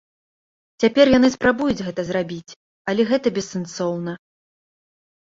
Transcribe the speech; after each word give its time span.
Цяпер 0.83 1.05
яны 1.17 1.27
спрабуюць 1.33 1.83
гэта 1.87 2.05
зрабіць, 2.07 2.55
але 2.93 3.05
гэта 3.11 3.27
бессэнсоўна. 3.35 4.11